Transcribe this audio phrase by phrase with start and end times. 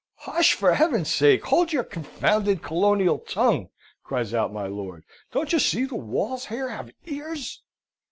[0.15, 0.53] "Hush!
[0.53, 3.69] for Heaven's sake, hold your confounded colonial tongue!"
[4.03, 5.03] cries out my lord.
[5.31, 7.61] "Don't you see the walls here have ears!"